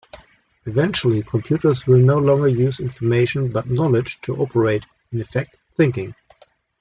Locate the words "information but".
2.79-3.69